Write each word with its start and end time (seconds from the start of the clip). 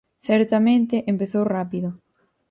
Certamente 0.29 0.95
empezou 1.11 1.43
rápido. 1.55 1.89